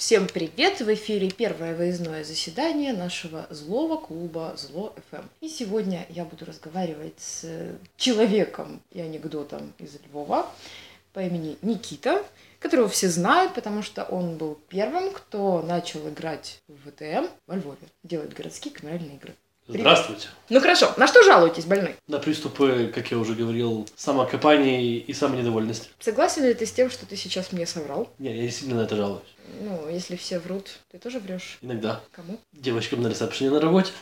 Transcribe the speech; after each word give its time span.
Всем 0.00 0.26
привет! 0.26 0.80
В 0.80 0.90
эфире 0.94 1.30
первое 1.30 1.76
выездное 1.76 2.24
заседание 2.24 2.94
нашего 2.94 3.46
злого 3.50 3.98
клуба 3.98 4.54
Зло 4.56 4.94
ФМ. 5.10 5.26
И 5.42 5.48
сегодня 5.50 6.06
я 6.08 6.24
буду 6.24 6.46
разговаривать 6.46 7.20
с 7.20 7.76
человеком 7.98 8.80
и 8.92 9.02
анекдотом 9.02 9.74
из 9.78 10.00
Львова 10.06 10.50
по 11.12 11.20
имени 11.20 11.58
Никита, 11.60 12.24
которого 12.60 12.88
все 12.88 13.10
знают, 13.10 13.52
потому 13.52 13.82
что 13.82 14.04
он 14.04 14.38
был 14.38 14.58
первым, 14.70 15.12
кто 15.12 15.60
начал 15.60 16.08
играть 16.08 16.62
в 16.66 16.90
ВТМ 16.90 17.26
во 17.46 17.56
Львове, 17.56 17.86
делать 18.02 18.32
городские 18.32 18.72
камеральные 18.72 19.16
игры. 19.16 19.34
Здравствуйте. 19.72 20.28
Ну 20.48 20.60
хорошо, 20.60 20.92
на 20.96 21.06
что 21.06 21.22
жалуетесь, 21.22 21.64
больной? 21.64 21.94
На 22.08 22.18
приступы, 22.18 22.90
как 22.92 23.10
я 23.12 23.18
уже 23.18 23.34
говорил, 23.34 23.88
самокопания 23.96 24.98
и 24.98 25.12
самонедовольности. 25.12 25.90
Согласен 26.00 26.44
ли 26.44 26.54
ты 26.54 26.66
с 26.66 26.72
тем, 26.72 26.90
что 26.90 27.06
ты 27.06 27.16
сейчас 27.16 27.52
мне 27.52 27.66
соврал? 27.66 28.10
Не, 28.18 28.34
я 28.36 28.42
действительно 28.42 28.80
на 28.80 28.84
это 28.84 28.96
жалуюсь. 28.96 29.22
Ну, 29.60 29.88
если 29.88 30.16
все 30.16 30.40
врут, 30.40 30.70
ты 30.90 30.98
тоже 30.98 31.20
врешь. 31.20 31.58
Иногда. 31.62 32.00
Кому? 32.10 32.38
Девочкам 32.52 33.02
на 33.02 33.08
ресепшене 33.08 33.50
на 33.50 33.60
работе. 33.60 33.92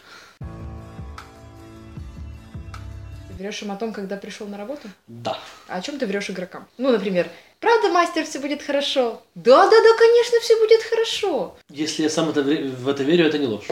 Ты 3.28 3.34
врешь 3.34 3.62
им 3.62 3.70
о 3.70 3.76
том, 3.76 3.92
когда 3.92 4.16
пришел 4.16 4.46
на 4.46 4.56
работу? 4.56 4.88
Да. 5.06 5.38
А 5.68 5.76
о 5.76 5.82
чем 5.82 5.98
ты 5.98 6.06
врешь 6.06 6.30
игрокам? 6.30 6.66
Ну, 6.78 6.90
например, 6.90 7.28
правда, 7.60 7.88
мастер, 7.88 8.24
все 8.24 8.38
будет 8.40 8.62
хорошо? 8.62 9.22
Да, 9.34 9.68
да, 9.68 9.82
да, 9.82 9.96
конечно, 9.96 10.40
все 10.40 10.58
будет 10.58 10.82
хорошо. 10.82 11.56
Если 11.70 12.02
я 12.02 12.10
сам 12.10 12.30
это, 12.30 12.42
в 12.42 12.88
это 12.88 13.02
верю, 13.02 13.26
это 13.26 13.38
не 13.38 13.46
ложь. 13.46 13.68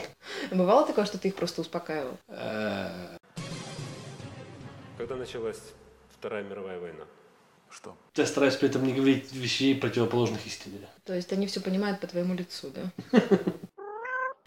Бывало 0.51 0.87
такое, 0.87 1.05
что 1.07 1.19
ты 1.19 1.29
их 1.29 1.35
просто 1.35 1.61
успокаивал? 1.61 2.17
Когда 4.99 5.17
началась 5.17 5.59
Вторая 6.19 6.43
мировая 6.43 6.81
война? 6.81 7.05
Что? 7.71 7.97
Я 8.15 8.27
стараюсь 8.27 8.57
при 8.57 8.69
этом 8.69 8.87
не 8.87 8.95
говорить 8.95 9.33
вещей 9.33 9.75
противоположных 9.75 10.47
истине. 10.47 10.79
То 11.05 11.15
есть 11.15 11.33
они 11.33 11.47
все 11.47 11.61
понимают 11.61 12.01
по 12.01 12.07
твоему 12.07 12.35
лицу, 12.35 12.71
да? 12.71 12.91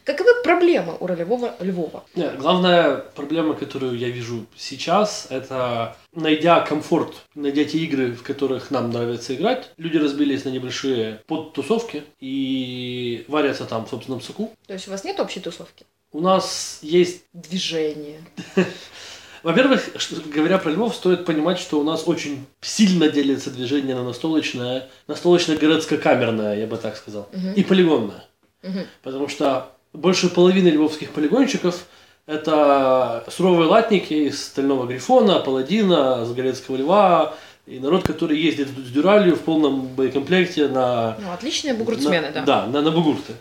Каковы 0.09 0.41
проблемы 0.43 0.97
у 0.99 1.05
ролевого 1.05 1.53
Львова? 1.59 2.03
Не, 2.15 2.29
главная 2.29 2.95
проблема, 2.95 3.53
которую 3.53 3.95
я 3.95 4.09
вижу 4.09 4.47
сейчас, 4.57 5.27
это 5.29 5.95
найдя 6.15 6.61
комфорт, 6.61 7.13
найдя 7.35 7.63
те 7.63 7.77
игры, 7.77 8.13
в 8.13 8.23
которых 8.23 8.71
нам 8.71 8.89
нравится 8.89 9.35
играть, 9.35 9.69
люди 9.77 9.97
разбились 9.97 10.45
на 10.45 10.49
небольшие 10.49 11.21
подтусовки 11.27 12.05
и 12.19 13.23
варятся 13.27 13.65
там 13.65 13.85
в 13.85 13.89
собственном 13.91 14.19
соку. 14.21 14.51
То 14.65 14.73
есть 14.73 14.87
у 14.87 14.91
вас 14.91 15.03
нет 15.03 15.19
общей 15.19 15.41
тусовки? 15.41 15.85
У 16.11 16.21
нас 16.21 16.79
есть 16.81 17.25
Движение. 17.33 18.21
Во-первых, 19.43 19.91
говоря 20.33 20.57
про 20.57 20.71
Львов, 20.71 20.95
стоит 20.95 21.23
понимать, 21.23 21.59
что 21.59 21.79
у 21.79 21.83
нас 21.83 22.07
очень 22.07 22.47
сильно 22.61 23.09
делится 23.09 23.51
движение 23.51 23.93
на 23.93 24.03
настолочное, 24.03 24.89
настолочно-городско-камерное, 25.05 26.57
я 26.57 26.65
бы 26.65 26.77
так 26.77 26.97
сказал, 26.97 27.29
Мгм. 27.31 27.53
и 27.53 27.63
полигонное. 27.63 28.25
Мгм. 28.63 28.87
Потому 29.03 29.27
что 29.27 29.69
больше 29.93 30.29
половины 30.29 30.67
львовских 30.69 31.11
полигончиков 31.11 31.85
это 32.25 33.23
суровые 33.27 33.67
латники 33.67 34.13
из 34.13 34.43
Стального 34.45 34.85
Грифона, 34.85 35.39
Паладина, 35.39 36.25
с 36.25 36.31
Галецкого 36.31 36.75
Льва, 36.75 37.33
и 37.65 37.79
народ, 37.79 38.03
который 38.03 38.39
ездит 38.39 38.67
с 38.67 38.91
дюралью 38.91 39.35
в 39.35 39.39
полном 39.41 39.87
боекомплекте 39.87 40.67
на 40.67 41.17
Ну, 41.19 41.31
отличные 41.31 41.73
бугуртсмены, 41.73 42.27
на- 42.27 42.33
да. 42.33 42.41
Да, 42.43 42.65
на, 42.67 42.81
на 42.81 42.91
бугурты. 42.91 43.33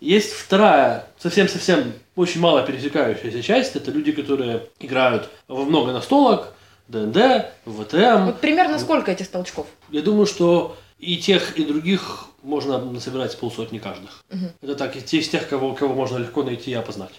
Есть 0.00 0.32
вторая, 0.32 1.06
совсем-совсем 1.18 1.92
очень 2.16 2.40
мало 2.40 2.62
пересекающаяся 2.62 3.42
часть. 3.42 3.76
Это 3.76 3.90
люди, 3.90 4.12
которые 4.12 4.62
играют 4.78 5.28
во 5.46 5.64
много 5.64 5.92
настолок, 5.92 6.54
ДНД, 6.88 7.44
ВТМ. 7.66 8.24
Вот 8.24 8.40
примерно 8.40 8.78
сколько 8.78 9.12
этих 9.12 9.28
толчков? 9.28 9.66
Я 9.90 10.00
думаю, 10.00 10.24
что 10.26 10.76
и 11.00 11.16
тех, 11.16 11.58
и 11.58 11.64
других 11.64 12.26
можно 12.42 12.78
насобирать 12.78 13.32
с 13.32 13.34
полсотни 13.34 13.78
каждых. 13.78 14.22
Мгм. 14.30 14.52
Это 14.62 14.74
так, 14.74 14.96
и 14.96 15.02
те 15.02 15.18
из 15.18 15.28
тех, 15.28 15.48
кого, 15.48 15.74
кого 15.74 15.94
можно 15.94 16.18
легко 16.18 16.42
найти 16.42 16.70
и 16.70 16.74
опознать. 16.74 17.12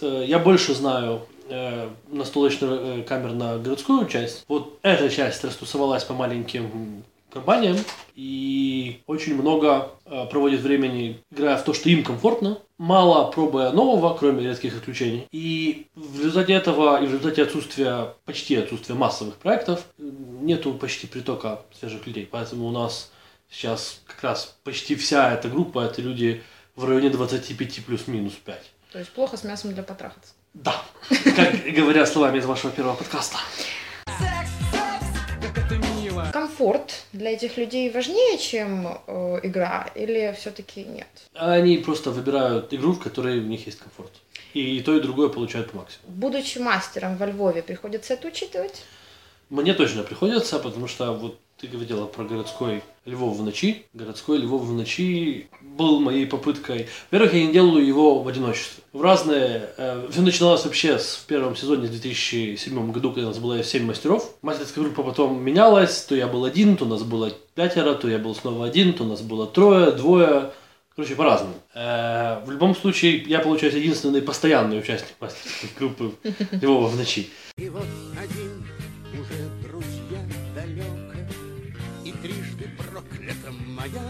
Э, 0.00 0.24
Я 0.26 0.38
больше 0.38 0.74
знаю 0.74 1.26
э, 1.48 1.88
настолочную 2.08 3.00
э, 3.00 3.02
камерно-городскую 3.02 4.06
часть. 4.06 4.44
Вот 4.48 4.78
эта 4.82 5.08
часть 5.10 5.44
растусовалась 5.44 6.04
по 6.04 6.14
маленьким 6.14 7.04
компаниям 7.32 7.78
и 8.14 8.61
очень 9.06 9.34
много 9.34 9.90
э, 10.04 10.26
проводит 10.30 10.60
времени, 10.60 11.22
играя 11.30 11.56
в 11.56 11.64
то, 11.64 11.74
что 11.74 11.88
им 11.88 12.04
комфортно, 12.04 12.58
мало 12.78 13.30
пробуя 13.30 13.70
нового, 13.70 14.16
кроме 14.16 14.42
редких 14.44 14.74
исключений. 14.74 15.26
И 15.30 15.86
в 15.94 16.18
результате 16.18 16.52
этого 16.52 17.02
и 17.02 17.06
в 17.06 17.12
результате 17.12 17.42
отсутствия, 17.42 18.14
почти 18.24 18.56
отсутствия 18.56 18.94
массовых 18.94 19.36
проектов, 19.36 19.84
нету 19.98 20.74
почти 20.74 21.06
притока 21.06 21.60
свежих 21.78 22.06
людей. 22.06 22.28
Поэтому 22.30 22.66
у 22.66 22.70
нас 22.70 23.10
сейчас 23.50 24.00
как 24.06 24.22
раз 24.22 24.56
почти 24.64 24.94
вся 24.94 25.32
эта 25.32 25.48
группа 25.48 25.80
это 25.80 26.02
люди 26.02 26.42
в 26.76 26.84
районе 26.84 27.10
25 27.10 27.84
плюс-минус 27.84 28.34
5. 28.44 28.70
То 28.92 28.98
есть 28.98 29.10
плохо 29.12 29.36
с 29.36 29.44
мясом 29.44 29.72
для 29.72 29.82
потрахаться. 29.82 30.34
Да, 30.54 30.82
как 31.08 31.64
говоря 31.74 32.04
словами 32.04 32.38
из 32.38 32.46
вашего 32.46 32.72
первого 32.72 32.96
подкаста. 32.96 33.38
Комфорт 36.62 37.06
для 37.12 37.32
этих 37.32 37.56
людей 37.56 37.90
важнее, 37.90 38.38
чем 38.38 38.86
э, 39.08 39.40
игра, 39.42 39.90
или 39.96 40.32
все-таки 40.38 40.84
нет? 40.84 41.08
Они 41.34 41.76
просто 41.78 42.12
выбирают 42.12 42.72
игру, 42.72 42.92
в 42.92 43.02
которой 43.02 43.40
у 43.40 43.42
них 43.42 43.66
есть 43.66 43.80
комфорт. 43.80 44.12
И 44.54 44.80
то, 44.80 44.96
и 44.96 45.00
другое 45.00 45.28
получают 45.28 45.72
по 45.72 45.78
максимуму. 45.78 46.14
Будучи 46.14 46.58
мастером 46.58 47.16
во 47.16 47.26
Львове, 47.26 47.62
приходится 47.62 48.14
это 48.14 48.28
учитывать? 48.28 48.84
Мне 49.50 49.74
точно 49.74 50.04
приходится, 50.04 50.60
потому 50.60 50.86
что 50.86 51.12
вот 51.12 51.40
ты 51.62 51.68
говорила 51.68 52.06
про 52.06 52.24
городской 52.24 52.82
Львов 53.04 53.36
в 53.36 53.42
ночи. 53.44 53.84
Городской 53.94 54.38
Львов 54.38 54.62
в 54.62 54.72
ночи 54.72 55.46
был 55.60 56.00
моей 56.00 56.26
попыткой. 56.26 56.88
Во-первых, 57.12 57.34
я 57.34 57.46
не 57.46 57.52
делаю 57.52 57.86
его 57.86 58.18
в 58.18 58.26
одиночестве. 58.26 58.82
В 58.92 59.00
разные... 59.00 59.68
все 60.10 60.22
начиналось 60.22 60.64
вообще 60.64 60.98
с, 60.98 61.14
в 61.14 61.26
первом 61.26 61.54
сезоне 61.54 61.86
в 61.86 61.90
2007 61.92 62.90
году, 62.90 63.12
когда 63.12 63.28
у 63.28 63.30
нас 63.30 63.38
было 63.38 63.62
7 63.62 63.86
мастеров. 63.86 64.34
Мастерская 64.42 64.82
группа 64.82 65.04
потом 65.04 65.40
менялась. 65.40 66.02
То 66.02 66.16
я 66.16 66.26
был 66.26 66.44
один, 66.44 66.76
то 66.76 66.84
у 66.84 66.88
нас 66.88 67.04
было 67.04 67.30
пятеро, 67.54 67.94
то 67.94 68.08
я 68.08 68.18
был 68.18 68.34
снова 68.34 68.66
один, 68.66 68.92
то 68.92 69.04
у 69.04 69.06
нас 69.06 69.20
было 69.20 69.46
трое, 69.46 69.92
двое. 69.92 70.50
Короче, 70.96 71.14
по-разному. 71.14 71.54
Э, 71.74 72.44
в 72.44 72.50
любом 72.50 72.74
случае, 72.74 73.18
я, 73.18 73.38
получаюсь, 73.38 73.74
единственный 73.74 74.20
постоянный 74.20 74.80
участник 74.80 75.14
мастерской 75.20 75.70
группы 75.78 76.12
Львова 76.60 76.88
в 76.88 76.96
ночи. 76.96 77.30
И 77.56 77.68
вот 77.68 77.86
один 78.20 78.64
уже 79.14 79.71
проклята 83.08 83.52
моя 83.66 84.02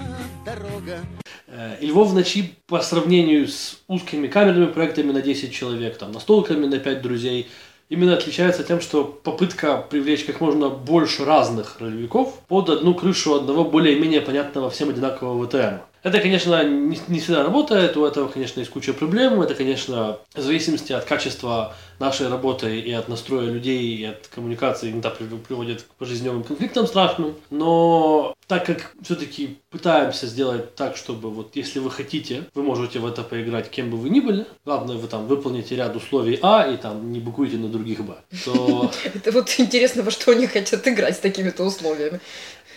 дорога. 0.45 1.01
Э, 1.47 1.77
И 1.81 1.87
Львов 1.87 2.11
в 2.11 2.15
ночи 2.15 2.55
по 2.67 2.81
сравнению 2.81 3.49
с 3.49 3.83
узкими 3.89 4.29
камерными 4.29 4.67
проектами 4.67 5.13
на 5.13 5.23
10 5.23 5.53
человек, 5.53 5.99
там, 5.99 6.13
настолками 6.13 6.67
на 6.67 6.79
5 6.79 7.03
друзей, 7.03 7.49
именно 7.89 8.15
отличается 8.15 8.65
тем, 8.65 8.81
что 8.81 9.05
попытка 9.05 9.77
привлечь 9.79 10.25
как 10.25 10.41
можно 10.41 10.69
больше 10.71 11.25
разных 11.25 11.81
ролевиков 11.81 12.39
под 12.49 12.71
одну 12.71 12.95
крышу 12.95 13.35
одного 13.35 13.65
более-менее 13.65 14.21
понятного 14.21 14.71
всем 14.71 14.89
одинакового 14.91 15.47
ВТМ. 15.47 15.92
Это, 16.03 16.19
конечно, 16.21 16.65
не, 16.65 16.99
не 17.09 17.21
всегда 17.21 17.45
работает, 17.45 17.97
у 17.97 18.05
этого, 18.05 18.29
конечно, 18.29 18.61
есть 18.61 18.73
куча 18.73 18.93
проблем, 18.93 19.41
это, 19.41 19.55
конечно, 19.55 20.19
в 20.35 20.41
зависимости 20.41 20.93
от 20.93 21.05
качества 21.05 21.75
нашей 22.01 22.29
работы 22.29 22.81
и 22.81 22.93
от 22.93 23.09
настроя 23.09 23.49
людей, 23.49 23.83
и 23.97 24.05
от 24.07 24.27
коммуникации 24.27 24.91
иногда 24.91 25.11
при- 25.11 25.27
приводит 25.27 25.83
к 25.83 25.87
пожизненным 25.99 26.43
конфликтам 26.43 26.89
страшным, 26.89 27.37
но 27.51 28.35
так 28.49 28.67
как 28.67 28.93
все-таки 29.03 29.59
пытаемся 29.71 30.27
сделать 30.27 30.75
так, 30.75 30.97
чтобы 30.97 31.31
вот 31.31 31.55
если 31.55 31.79
вы 31.79 31.91
хотите, 31.91 32.45
вы 32.55 32.65
можете 32.65 32.99
в 32.99 33.07
это 33.07 33.23
поиграть 33.23 33.71
кем 33.71 33.91
бы 33.91 33.97
вы 33.97 34.11
ни 34.11 34.19
были, 34.19 34.47
главное 34.65 34.97
вы 34.97 35.07
там 35.07 35.27
выполните 35.29 35.77
ряд 35.77 35.95
условий 35.95 36.39
А 36.43 36.69
и 36.69 36.77
там 36.77 37.13
не 37.13 37.21
букуете 37.21 37.57
на 37.57 37.69
других 37.69 38.05
Б, 38.05 38.15
то 38.45 38.91
Это 39.15 39.31
вот 39.31 39.55
интересно, 39.59 40.03
во 40.03 40.11
что 40.11 40.33
они 40.33 40.49
хотят 40.49 40.87
играть 40.89 41.17
с 41.17 41.21
такими-то 41.21 41.63
условиями. 41.63 42.21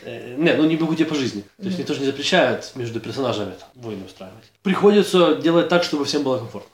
Э, 0.06 0.36
Не, 0.38 0.54
ну 0.54 0.66
не 0.66 0.76
бегуте 0.76 1.06
по 1.06 1.16
жизни. 1.16 1.42
То 1.58 1.66
есть 1.66 1.80
никто 1.80 1.94
же 1.94 2.00
не 2.02 2.06
запрещает 2.06 2.72
между 2.76 3.00
персонажами 3.00 3.54
там, 3.60 3.70
войны 3.76 4.06
устраивать. 4.06 4.52
Приходится 4.62 5.36
делать 5.36 5.68
так, 5.70 5.84
чтобы 5.84 6.06
всем 6.06 6.24
было 6.24 6.38
комфортно. 6.38 6.70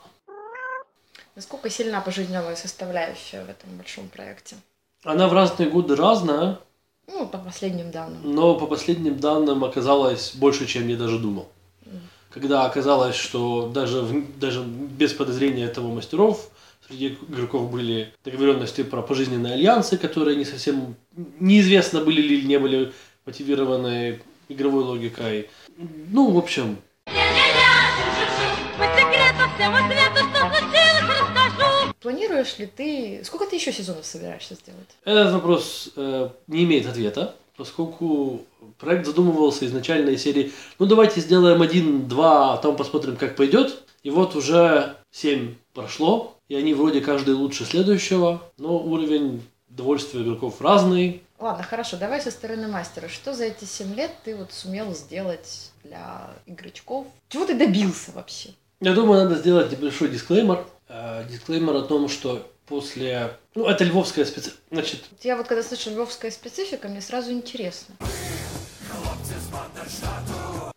Насколько 1.34 1.70
сильна 1.70 2.00
пожизненная 2.00 2.56
составляющая 2.56 3.44
в 3.44 3.50
этом 3.50 3.70
большом 3.78 4.08
проекте? 4.08 4.56
Она 5.02 5.28
в 5.28 5.32
разные 5.32 5.68
годы 5.70 5.96
разная, 5.96 6.58
Ну, 7.08 7.26
по 7.26 7.38
последним 7.38 7.90
данным. 7.90 8.20
но 8.22 8.54
по 8.54 8.66
последним 8.66 9.18
данным 9.18 9.64
оказалось 9.64 10.34
больше, 10.34 10.66
чем 10.66 10.88
я 10.88 10.96
даже 10.96 11.18
думал. 11.18 11.48
Когда 12.30 12.64
оказалось, 12.64 13.14
что 13.16 13.68
даже, 13.68 14.00
в- 14.00 14.38
даже 14.38 14.62
без 14.62 15.12
подозрения 15.12 15.64
этого 15.64 15.92
мастеров 15.92 16.48
среди 16.86 17.08
игроков 17.28 17.70
были 17.70 18.12
договоренности 18.24 18.82
про 18.84 19.02
пожизненные 19.02 19.54
альянсы, 19.54 19.98
которые 19.98 20.36
не 20.36 20.44
совсем 20.46 20.94
неизвестно 21.40 22.00
были 22.00 22.22
ли 22.22 22.38
или 22.38 22.46
не 22.46 22.58
были 22.58 22.92
мотивированы 23.26 24.20
игровой 24.48 24.84
логикой. 24.84 25.48
Ну, 25.76 26.30
в 26.30 26.38
общем. 26.38 26.78
Планируешь 32.00 32.58
ли 32.58 32.66
ты... 32.66 33.22
Сколько 33.24 33.46
ты 33.46 33.56
еще 33.56 33.72
сезонов 33.72 34.04
собираешься 34.04 34.54
сделать? 34.54 34.88
Этот 35.04 35.32
вопрос 35.34 35.90
э, 35.94 36.30
не 36.48 36.64
имеет 36.64 36.86
ответа, 36.86 37.36
поскольку 37.56 38.42
Проект 38.78 39.06
задумывался 39.06 39.66
изначально 39.66 40.10
из 40.10 40.22
серии, 40.22 40.52
ну 40.78 40.86
давайте 40.86 41.20
сделаем 41.20 41.62
один, 41.62 42.08
два, 42.08 42.54
а 42.54 42.56
там 42.56 42.76
посмотрим, 42.76 43.16
как 43.16 43.36
пойдет. 43.36 43.82
И 44.02 44.10
вот 44.10 44.34
уже 44.34 44.96
семь 45.12 45.54
прошло, 45.72 46.36
и 46.48 46.56
они 46.56 46.74
вроде 46.74 47.00
каждый 47.00 47.34
лучше 47.34 47.64
следующего, 47.64 48.42
но 48.58 48.76
уровень 48.76 49.42
довольствия 49.68 50.22
игроков 50.22 50.60
разный. 50.60 51.22
Ладно, 51.42 51.64
хорошо, 51.64 51.96
давай 51.96 52.20
со 52.20 52.30
стороны 52.30 52.68
мастера. 52.68 53.08
Что 53.08 53.34
за 53.34 53.46
эти 53.46 53.64
7 53.64 53.96
лет 53.96 54.12
ты 54.22 54.36
вот 54.36 54.52
сумел 54.52 54.94
сделать 54.94 55.72
для 55.82 56.30
игрочков? 56.46 57.08
Чего 57.30 57.44
ты 57.44 57.54
добился 57.58 58.12
вообще? 58.12 58.50
Я 58.80 58.92
думаю, 58.94 59.24
надо 59.24 59.34
сделать 59.34 59.72
небольшой 59.72 60.08
дисклеймер. 60.08 60.64
Э, 60.88 61.24
Дисклеймер 61.28 61.74
о 61.74 61.82
том, 61.82 62.08
что 62.08 62.48
после... 62.66 63.36
Ну, 63.56 63.66
это 63.66 63.82
львовская 63.82 64.24
специфика. 64.24 64.60
Значит, 64.70 65.02
Я 65.22 65.36
вот 65.36 65.48
когда 65.48 65.64
слышу 65.64 65.90
львовская 65.90 66.30
специфика, 66.30 66.86
мне 66.86 67.00
сразу 67.00 67.32
интересно. 67.32 67.96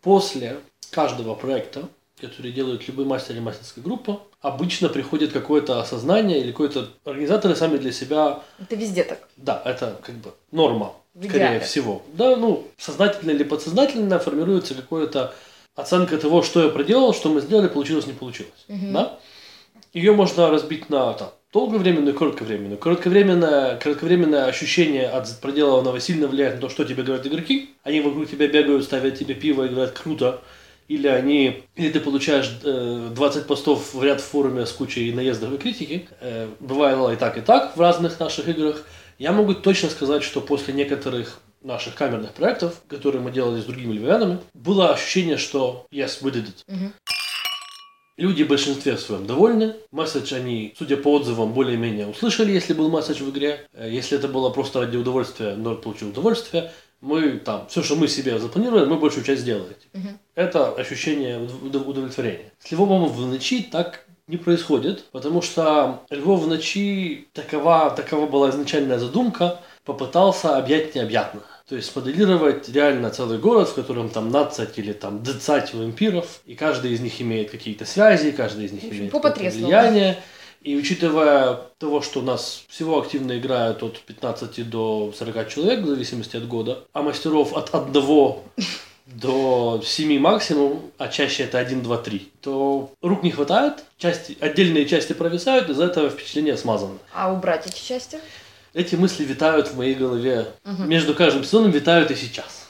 после 0.02 0.62
каждого 0.90 1.36
проекта, 1.36 1.88
который 2.20 2.52
делает 2.52 2.88
любой 2.88 3.06
мастер 3.06 3.34
или 3.34 3.42
мастерская 3.42 3.84
группа, 3.84 4.22
обычно 4.42 4.90
приходит 4.90 5.34
какое-то 5.34 5.80
осознание 5.82 6.40
или 6.40 6.52
какой-то... 6.52 6.90
Организаторы 7.04 7.56
сами 7.56 7.78
для 7.78 7.92
себя 7.92 8.42
Это 8.60 8.76
везде 8.76 9.04
так. 9.04 9.28
Да, 9.36 9.62
это 9.66 10.00
как 10.02 10.16
бы 10.16 10.32
норма, 10.52 10.94
В 11.14 11.26
скорее 11.26 11.48
идеале. 11.48 11.60
всего. 11.60 12.04
Да, 12.14 12.36
ну, 12.38 12.68
сознательно 12.78 13.32
или 13.32 13.44
подсознательно 13.44 14.20
формируется 14.20 14.76
какая-то 14.76 15.34
оценка 15.76 16.18
того, 16.18 16.42
что 16.42 16.64
я 16.64 16.70
проделал, 16.70 17.14
что 17.14 17.30
мы 17.30 17.42
сделали, 17.42 17.68
получилось, 17.68 18.08
не 18.08 18.14
получилось. 18.14 18.66
Мгм. 18.70 18.94
Да? 18.94 19.20
Ее 19.94 20.14
можно 20.14 20.50
разбить 20.50 20.90
на 20.90 21.14
там, 21.14 21.32
долговременную 21.52 22.14
и 22.14 22.18
кратковременную. 22.18 22.78
Кратковременное, 22.78 23.78
кратковременное 23.78 24.46
ощущение 24.46 25.08
от 25.08 25.30
проделанного 25.42 26.00
сильно 26.00 26.28
влияет 26.28 26.56
на 26.56 26.62
то, 26.62 26.70
что 26.70 26.86
тебе 26.86 27.04
говорят 27.04 27.28
игроки. 27.28 27.72
Они 27.84 28.00
вокруг 28.02 28.30
тебя 28.30 28.48
бегают, 28.48 28.86
ставят 28.86 29.20
тебе 29.20 29.36
пиво 29.36 29.66
и 29.66 29.70
говорят 29.70 29.92
«круто». 29.92 30.42
Или 30.88 31.08
они, 31.08 31.64
или 31.76 31.90
ты 31.90 32.00
получаешь 32.00 32.60
э, 32.64 33.10
20 33.16 33.48
постов 33.48 33.94
в 33.94 34.04
ряд 34.04 34.22
в 34.22 34.26
форуме 34.26 34.66
с 34.66 34.72
кучей 34.72 35.12
наездов 35.12 35.54
и 35.54 35.58
критики. 35.58 36.08
Э, 36.22 36.48
бывало 36.60 37.12
и 37.12 37.16
так, 37.16 37.38
и 37.38 37.42
так 37.42 37.76
в 37.76 37.82
разных 37.82 38.20
наших 38.20 38.48
играх. 38.48 38.86
Я 39.18 39.32
могу 39.32 39.54
точно 39.56 39.90
сказать, 39.90 40.24
что 40.24 40.42
после 40.42 40.74
некоторых 40.74 41.40
наших 41.64 41.96
камерных 41.96 42.34
проектов, 42.34 42.82
которые 42.88 43.22
мы 43.22 43.32
делали 43.32 43.60
с 43.62 43.66
другими 43.66 43.94
львянами, 43.94 44.38
было 44.54 44.94
ощущение, 44.94 45.38
что 45.38 45.88
yes, 45.92 46.22
we 46.22 46.32
did 46.32 46.46
it. 46.46 46.64
Мгм. 46.68 46.94
Люди 48.18 48.44
в 48.44 48.48
большинстве 48.48 48.98
своем 48.98 49.26
довольны. 49.28 49.76
Месседж 49.92 50.34
они, 50.34 50.74
судя 50.78 50.96
по 50.96 51.12
отзывам, 51.16 51.52
более-менее 51.52 52.08
услышали, 52.08 52.52
если 52.52 52.74
был 52.74 52.90
месседж 52.90 53.22
в 53.24 53.30
игре. 53.32 53.68
Э, 53.74 53.90
Если 53.92 54.18
это 54.18 54.30
было 54.30 54.52
просто 54.52 54.80
ради 54.82 54.96
удовольствия, 54.96 55.56
народ 55.56 55.82
получил 55.82 56.10
удовольствие, 56.10 56.72
мы 57.06 57.38
там, 57.38 57.68
все, 57.70 57.84
что 57.84 57.96
мы 57.96 58.08
себе 58.08 58.40
запланировали, 58.40 58.86
мы 58.86 58.98
большую 58.98 59.24
часть 59.24 59.42
сделали. 59.42 59.76
Мгм. 59.94 60.20
Это 60.34 60.72
ощущение 60.72 61.40
удов- 61.40 61.88
удовлетворения. 61.88 62.52
С 62.60 62.72
Львовом 62.72 63.08
в 63.08 63.28
ночи 63.28 63.62
так 63.72 64.06
не 64.28 64.38
происходит, 64.38 65.06
потому 65.12 65.42
что 65.44 66.02
Львов 66.10 66.42
в 66.42 66.48
ночи, 66.48 67.28
такова, 67.34 67.92
такова 67.92 68.26
была 68.26 68.50
изначальная 68.50 68.98
задумка, 68.98 69.60
попытался 69.86 70.58
объять 70.58 70.96
необъятное. 70.96 71.44
То 71.70 71.76
есть 71.76 71.92
смоделировать 71.92 72.70
реально 72.70 73.12
целый 73.12 73.38
город, 73.38 73.70
в 73.70 73.76
котором 73.76 74.10
там 74.10 74.26
15 74.26 74.78
или 74.80 74.94
там 74.94 75.24
20 75.24 75.74
вампиров, 75.76 76.42
и 76.46 76.56
каждый 76.56 76.94
из 76.94 77.02
них 77.02 77.22
имеет 77.22 77.52
какие-то 77.52 77.86
связи, 77.86 78.32
каждый 78.32 78.66
из 78.66 78.72
них 78.72 78.84
общем, 78.84 78.98
имеет 78.98 79.12
влияние. 79.54 80.18
И 80.66 80.76
учитывая 80.76 81.60
того, 81.78 82.02
что 82.02 82.22
у 82.22 82.24
нас 82.24 82.64
всего 82.70 83.00
активно 83.00 83.38
играют 83.38 83.84
от 83.84 84.00
15 84.00 84.68
до 84.68 85.14
40 85.16 85.48
человек, 85.48 85.82
в 85.82 85.86
зависимости 85.86 86.38
от 86.38 86.48
года, 86.48 86.80
а 86.92 87.04
мастеров 87.04 87.54
от 87.54 87.76
одного 87.76 88.44
до 89.06 89.80
7 89.86 90.20
максимум, 90.20 90.92
а 90.98 91.08
чаще 91.08 91.44
это 91.44 91.60
1, 91.60 91.84
2, 91.84 91.98
3, 91.98 92.32
то 92.42 92.92
рук 93.04 93.22
не 93.22 93.30
хватает, 93.30 93.84
части, 94.00 94.36
отдельные 94.42 94.88
части 94.88 95.14
провисают, 95.14 95.70
из-за 95.70 95.86
этого 95.86 96.10
впечатление 96.10 96.58
смазано. 96.58 96.98
А 97.14 97.32
убрать 97.32 97.68
эти 97.68 97.86
части? 97.86 98.18
Эти 98.74 98.96
мысли 98.96 99.24
витают 99.24 99.68
в 99.68 99.78
моей 99.78 99.94
голове. 99.94 100.48
Мгм. 100.64 100.90
Между 100.90 101.14
каждым 101.14 101.44
сезоном 101.44 101.70
витают 101.70 102.10
и 102.10 102.16
сейчас. 102.16 102.68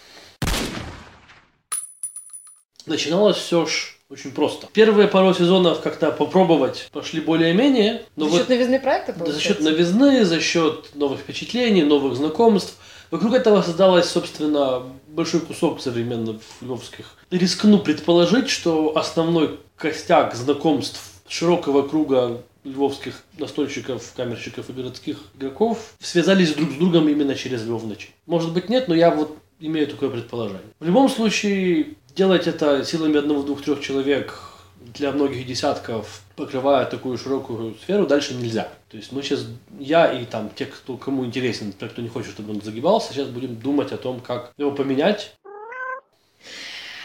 Начиналось 2.86 3.38
все 3.38 3.66
ж 3.66 3.96
очень 4.10 4.32
просто. 4.32 4.68
Первые 4.72 5.08
пару 5.08 5.34
сезонов 5.34 5.82
как-то 5.82 6.12
попробовать 6.12 6.90
пошли 6.92 7.22
более-менее, 7.22 8.04
за 8.16 8.26
вот 8.26 8.40
счет 8.40 8.50
новизны 8.50 8.80
проекта, 8.80 9.14
да, 9.14 9.20
получается? 9.20 9.48
за 9.48 9.56
счет 9.56 9.60
новизны, 9.62 10.26
за 10.26 10.40
счет 10.40 10.96
новых 10.96 11.22
впечатлений, 11.22 11.84
новых 11.84 12.16
знакомств. 12.16 12.78
Вокруг 13.12 13.34
этого 13.34 13.62
создалось, 13.62 14.06
собственно, 14.06 14.84
большой 15.08 15.40
кусок 15.40 15.82
современных 15.82 16.38
львовских. 16.62 17.16
Рискну 17.32 17.80
предположить, 17.80 18.50
что 18.50 18.96
основной 18.96 19.60
костяк 19.76 20.36
знакомств 20.36 21.00
широкого 21.28 21.88
круга 21.88 22.42
львовских 22.64 23.24
настольщиков, 23.38 24.14
камерщиков 24.16 24.70
и 24.70 24.74
городских 24.74 25.18
игроков 25.38 25.94
связались 26.00 26.54
друг 26.54 26.72
с 26.72 26.76
другом 26.76 27.08
именно 27.10 27.36
через 27.36 27.64
Львов 27.64 27.84
ночи. 27.84 28.10
Может 28.26 28.54
быть 28.54 28.70
нет, 28.70 28.88
но 28.88 28.96
я 28.96 29.12
вот 29.12 29.38
имею 29.60 29.88
такое 29.88 30.10
предположение. 30.10 30.62
В 30.80 30.86
любом 30.86 31.10
случае, 31.10 31.96
делать 32.16 32.48
это 32.48 32.84
силами 32.84 33.18
одного, 33.20 33.44
двух, 33.44 33.62
трех 33.64 33.82
человек 33.82 34.40
для 34.80 35.12
многих 35.12 35.46
десятков, 35.46 36.22
покрывая 36.36 36.86
такую 36.86 37.18
широкую 37.18 37.76
сферу, 37.76 38.06
дальше 38.08 38.34
нельзя. 38.36 38.70
То 38.90 38.98
есть 38.98 39.12
мы 39.12 39.24
сейчас, 39.24 39.46
я 39.80 40.12
и 40.12 40.26
там 40.26 40.50
те, 40.56 40.66
кто, 40.66 40.96
кому 40.98 41.26
интересен, 41.26 41.74
те, 41.74 41.88
кто 41.88 42.02
не 42.02 42.08
хочет, 42.10 42.32
чтобы 42.32 42.52
он 42.54 42.62
загибался, 42.62 43.14
сейчас 43.14 43.28
будем 43.28 43.56
думать 43.56 43.92
о 43.92 43.98
том, 43.98 44.20
как 44.22 44.54
его 44.58 44.72
поменять. 44.72 45.36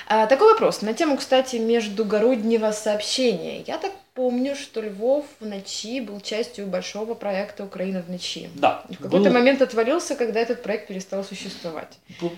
А, 0.06 0.26
такой 0.26 0.52
вопрос. 0.52 0.82
На 0.82 0.92
тему, 0.92 1.16
кстати, 1.16 1.56
междугороднего 1.56 2.72
сообщения. 2.72 3.62
Я 3.66 3.78
так 3.78 3.92
помню, 4.14 4.56
что 4.56 4.80
Львов 4.80 5.24
в 5.38 5.46
ночи 5.46 6.00
был 6.00 6.20
частью 6.20 6.66
большого 6.66 7.14
проекта 7.14 7.62
«Украина 7.64 8.02
в 8.02 8.10
ночи». 8.10 8.50
Да, 8.56 8.84
И 8.88 8.94
в 8.94 8.98
какой-то 8.98 9.26
был- 9.30 9.32
момент 9.32 9.62
отвалился, 9.62 10.16
когда 10.16 10.40
этот 10.40 10.62
проект 10.64 10.88
перестал 10.88 11.22
существовать. 11.24 11.96
был, 12.20 12.32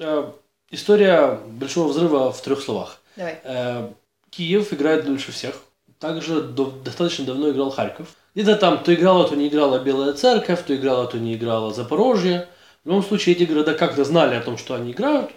э, 0.00 0.32
история 0.70 1.38
большого 1.46 1.88
взрыва 1.88 2.32
в 2.32 2.40
трех 2.42 2.60
словах. 2.60 3.00
Давай. 3.16 3.40
Э, 3.44 3.88
Киев 4.30 4.72
играет 4.72 5.04
дольше 5.04 5.32
всех. 5.32 5.54
Также 5.98 6.42
до- 6.42 6.70
достаточно 6.70 7.24
давно 7.24 7.50
играл 7.50 7.70
Харьков. 7.70 8.08
Где-то 8.34 8.56
там 8.56 8.84
то 8.84 8.94
играла, 8.94 9.28
то 9.28 9.34
не 9.34 9.48
играла 9.48 9.78
Белая 9.80 10.12
Церковь, 10.12 10.62
то 10.64 10.74
играла, 10.74 11.06
то 11.06 11.18
не 11.18 11.34
играла 11.34 11.74
Запорожье. 11.74 12.48
В 12.84 12.88
любом 12.88 13.02
случае, 13.02 13.34
эти 13.34 13.42
города 13.44 13.74
как-то 13.74 14.04
знали 14.04 14.36
о 14.36 14.40
том, 14.40 14.56
что 14.58 14.74
они 14.74 14.92
играют. 14.92 15.30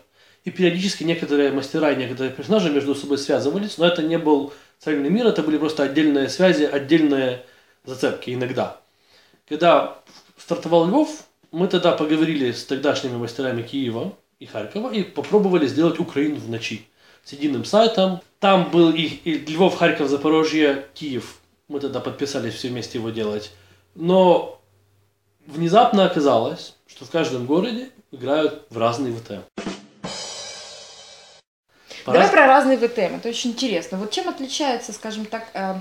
И 0.43 0.51
периодически 0.51 1.03
некоторые 1.03 1.51
мастера 1.51 1.91
и 1.91 1.95
некоторые 1.95 2.31
персонажи 2.31 2.69
между 2.69 2.93
собой 2.93 3.17
связывались. 3.17 3.77
Но 3.77 3.87
это 3.87 4.03
не 4.03 4.17
был 4.17 4.53
цельный 4.79 5.09
мир, 5.09 5.27
это 5.27 5.41
были 5.41 5.57
просто 5.57 5.83
отдельные 5.83 6.29
связи, 6.29 6.63
отдельные 6.63 7.43
зацепки 7.85 8.31
иногда. 8.31 8.77
Когда 9.47 9.97
стартовал 10.38 10.88
Львов, 10.88 11.23
мы 11.51 11.67
тогда 11.67 11.91
поговорили 11.91 12.51
с 12.51 12.65
тогдашними 12.65 13.17
мастерами 13.17 13.63
Киева 13.63 14.13
и 14.41 14.48
Харькова 14.48 14.91
и 14.91 15.03
попробовали 15.03 15.67
сделать 15.67 16.00
Украину 16.00 16.38
в 16.38 16.50
ночи 16.50 16.88
с 17.24 17.31
единым 17.31 17.63
сайтом. 17.63 18.21
Там 18.39 18.71
был 18.71 18.91
и, 18.91 19.03
и 19.03 19.38
Львов, 19.45 19.77
Харьков, 19.77 20.10
Запорожье, 20.10 20.88
Киев. 20.95 21.38
Мы 21.67 21.79
тогда 21.79 22.00
подписались 22.00 22.55
все 22.55 22.69
вместе 22.69 22.98
его 22.98 23.12
делать. 23.12 23.51
Но 23.93 24.60
внезапно 25.45 26.05
оказалось, 26.05 26.75
что 26.88 27.05
в 27.05 27.12
каждом 27.12 27.45
городе 27.45 27.91
играют 28.12 28.65
в 28.71 28.77
разные 28.79 29.13
ВТ. 29.13 29.45
По 32.03 32.13
Давай 32.13 32.21
раз- 32.21 32.31
про 32.31 32.48
разные 32.48 32.77
ВТМ. 32.79 33.17
Это 33.17 33.29
очень 33.29 33.51
интересно. 33.51 34.00
Вот 34.00 34.10
чем 34.10 34.27
отличается, 34.27 34.91
скажем 34.91 35.25
так, 35.25 35.50
э, 35.53 35.75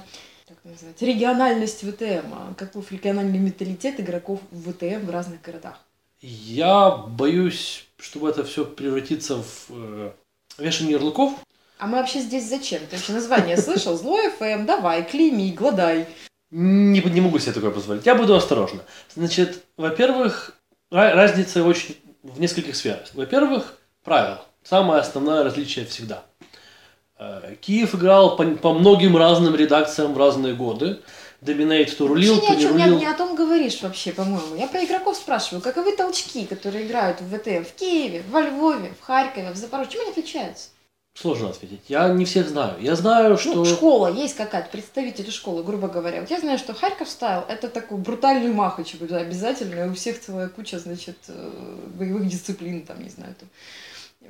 как 0.46 0.58
называется, 0.64 1.06
региональность 1.06 1.80
ВТМ? 1.80 2.34
а? 2.34 2.54
Каков 2.58 2.92
региональный 2.92 3.38
менталитет 3.38 3.98
игроков 4.00 4.40
в 4.50 4.70
ВТМ 4.70 5.06
в 5.06 5.10
разных 5.10 5.40
городах? 5.40 5.80
Я 6.20 6.90
боюсь, 6.90 7.86
чтобы 8.00 8.28
это 8.30 8.44
все 8.44 8.64
превратится 8.64 9.36
в 9.36 9.66
э, 9.70 10.12
вешание 10.58 10.92
ярлыков. 10.92 11.34
А 11.78 11.86
мы 11.86 11.98
вообще 11.98 12.20
здесь 12.20 12.48
зачем? 12.48 12.80
Ты 12.86 12.96
вообще 12.96 13.12
название 13.12 13.56
слышал? 13.56 13.96
Злой 13.96 14.30
ФМ, 14.30 14.66
давай, 14.66 15.04
клейми, 15.04 15.52
гладай. 15.52 16.06
Не, 16.50 17.00
не 17.00 17.20
могу 17.20 17.38
себе 17.38 17.52
такое 17.52 17.70
позволить. 17.70 18.04
Я 18.06 18.14
буду 18.14 18.34
осторожно. 18.34 18.80
Значит, 19.14 19.64
во-первых, 19.76 20.52
ра- 20.90 21.14
разница 21.14 21.64
очень 21.64 21.96
в 22.22 22.40
нескольких 22.40 22.76
сферах. 22.76 23.08
Во-первых, 23.14 23.78
правила. 24.04 24.44
Самое 24.62 25.00
основное 25.00 25.44
различие 25.44 25.86
всегда. 25.86 26.24
Э, 27.18 27.54
Киев 27.60 27.94
играл 27.94 28.36
по, 28.36 28.44
по 28.44 28.74
многим 28.74 29.16
разным 29.16 29.54
редакциям 29.54 30.12
в 30.12 30.18
разные 30.18 30.54
годы. 30.54 31.00
Доминейт 31.40 31.96
то 31.96 32.06
рулил, 32.06 32.34
Вообще 32.34 32.48
то 32.48 32.52
ни 32.52 32.54
о 32.54 32.56
не 32.56 32.62
чем 32.62 32.76
не, 32.76 32.84
рулил. 32.84 32.98
не 32.98 33.06
о 33.06 33.14
том 33.14 33.34
говоришь 33.34 33.80
вообще, 33.82 34.12
по-моему. 34.12 34.56
Я 34.56 34.66
про 34.66 34.84
игроков 34.84 35.16
спрашиваю. 35.16 35.62
Каковы 35.62 35.96
толчки, 35.96 36.44
которые 36.44 36.86
играют 36.86 37.20
в 37.20 37.34
ВТМ 37.34 37.64
в 37.64 37.72
Киеве, 37.72 38.22
во 38.30 38.42
Львове, 38.42 38.92
в 39.00 39.02
Харькове, 39.04 39.50
в 39.50 39.56
Запорожье? 39.56 39.92
Чем 39.92 40.02
они 40.02 40.10
отличаются? 40.10 40.68
Сложно 41.14 41.48
ответить. 41.50 41.80
Я 41.88 42.08
не 42.08 42.24
всех 42.24 42.48
знаю. 42.48 42.80
Я 42.80 42.94
знаю, 42.94 43.36
что... 43.36 43.54
Ну, 43.54 43.64
школа, 43.64 44.12
есть 44.12 44.36
какая-то, 44.36 44.70
представители 44.70 45.30
школы, 45.30 45.64
грубо 45.64 45.88
говоря. 45.88 46.20
Вот 46.20 46.30
я 46.30 46.38
знаю, 46.38 46.56
что 46.58 46.72
Харьков 46.72 47.08
стайл 47.08 47.44
это 47.48 47.68
такой 47.68 47.98
брутальный 47.98 48.52
махач 48.52 48.94
обязательно, 48.94 49.86
и 49.86 49.88
у 49.88 49.94
всех 49.94 50.20
целая 50.20 50.48
куча, 50.48 50.78
значит, 50.78 51.16
э, 51.28 51.76
боевых 51.94 52.28
дисциплин, 52.28 52.82
там, 52.82 53.02
не 53.02 53.10
знаю, 53.10 53.34
там, 53.38 53.48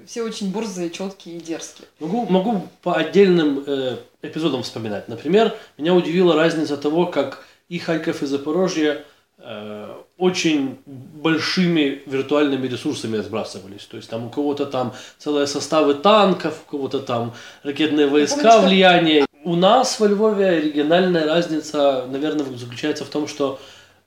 Все 0.06 0.22
очень 0.22 0.50
борзые, 0.50 0.90
четкие 0.90 1.36
и 1.36 1.40
дерзкие. 1.40 1.86
Могу, 2.00 2.26
могу 2.26 2.68
по 2.82 2.96
отдельным 2.96 3.62
э, 3.66 3.98
эпизодам 4.22 4.62
вспоминать. 4.62 5.08
Например, 5.08 5.54
меня 5.78 5.94
удивила 5.94 6.34
разница 6.34 6.76
того, 6.76 7.06
как 7.06 7.44
и 7.68 7.78
Харьков, 7.78 8.22
и 8.22 8.26
Запорожье 8.26 9.04
э, 9.38 9.88
очень 10.18 10.78
большими 10.86 12.02
виртуальными 12.06 12.66
ресурсами 12.66 13.18
сбрасывались. 13.18 13.86
То 13.86 13.96
есть 13.96 14.10
там 14.10 14.26
у 14.26 14.30
кого-то 14.30 14.66
там 14.66 14.92
целые 15.18 15.46
составы 15.46 15.94
танков, 15.94 16.62
у 16.66 16.70
кого-то 16.70 17.00
там 17.00 17.32
ракетные 17.62 18.06
войска, 18.06 18.36
помню, 18.36 18.50
что- 18.50 18.66
влияние. 18.66 19.26
У 19.42 19.56
нас 19.56 19.98
во 19.98 20.06
Львове 20.06 20.60
региональная 20.60 21.24
разница, 21.26 22.04
наверное, 22.10 22.44
заключается 22.58 23.06
в 23.06 23.08
том, 23.08 23.26
что 23.26 23.58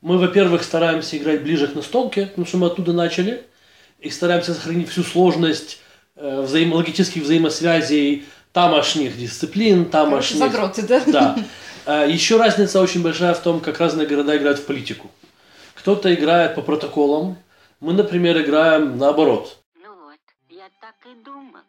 мы, 0.02 0.20
во-первых, 0.20 0.64
стараемся 0.64 1.18
играть 1.18 1.42
ближе 1.42 1.68
к 1.68 1.74
настолке, 1.74 2.28
потому 2.28 2.46
что 2.46 2.58
мы 2.58 2.68
оттуда 2.68 2.94
начали, 2.94 3.44
и 4.00 4.12
стараемся 4.12 4.54
сохранить 4.54 4.90
всю 4.90 5.02
сложность 5.02 5.80
э, 6.16 6.46
взаимо- 6.46 6.76
логических 6.76 7.24
взаимосвязей 7.24 8.26
тамошних 8.54 9.18
дисциплин, 9.18 9.86
Короче, 9.86 9.92
тамошних... 9.92 10.40
задроты, 10.40 10.82
да? 10.84 11.04
Да. 11.06 11.36
А, 11.86 12.06
Еще 12.06 12.38
разница 12.38 12.80
очень 12.80 13.04
большая 13.04 13.34
в 13.34 13.40
том, 13.42 13.60
как 13.60 13.80
разные 13.80 14.08
города 14.08 14.38
играют 14.38 14.60
в 14.60 14.66
политику. 14.66 15.12
Кто-то 15.74 16.14
играет 16.14 16.56
по 16.56 16.62
протоколам, 16.62 17.36
мы, 17.82 17.94
например, 17.94 18.40
играем 18.40 18.98
наоборот. 18.98 19.58
Ну 19.76 19.90
вот, 20.06 20.20
я 20.50 20.70
так 20.80 20.96
и 21.12 21.16
думал. 21.26 21.62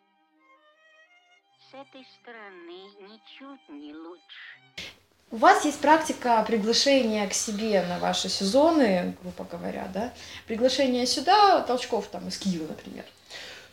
С 1.59 1.75
этой 1.75 2.07
стороны 2.21 3.11
ничуть 3.11 3.69
не 3.71 3.93
лучше. 3.93 4.93
У 5.33 5.37
вас 5.37 5.65
есть 5.65 5.81
практика 5.81 6.45
приглашения 6.47 7.27
к 7.27 7.33
себе 7.33 7.85
на 7.89 7.99
ваши 7.99 8.29
сезоны, 8.29 9.17
грубо 9.21 9.49
говоря, 9.51 9.89
да? 9.93 10.13
Приглашение 10.47 11.07
сюда, 11.07 11.63
толчков 11.63 12.07
там 12.07 12.29
из 12.29 12.39
Киева, 12.39 12.69
например. 12.69 13.05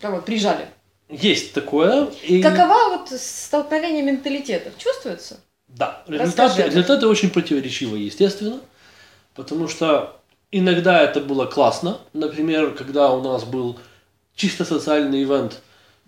Да 0.02 0.10
вот, 0.10 0.26
приезжали. 0.26 0.68
Есть 1.12 1.54
такое. 1.54 2.08
И... 2.24 2.42
Какова 2.42 2.98
вот 2.98 3.10
столкновение 3.10 4.02
менталитетов? 4.02 4.74
Чувствуется? 4.78 5.40
Да, 5.68 6.04
результаты, 6.08 6.64
результаты 6.64 7.08
очень 7.08 7.30
противоречивы, 7.30 8.00
естественно, 8.00 8.60
потому 9.36 9.68
что 9.68 10.20
иногда 10.52 11.02
это 11.02 11.20
было 11.20 11.46
классно. 11.46 12.00
Например, 12.14 12.72
когда 12.72 13.12
у 13.12 13.22
нас 13.22 13.44
был 13.44 13.78
чисто 14.36 14.66
социальный 14.66 15.24
ивент, 15.24 15.62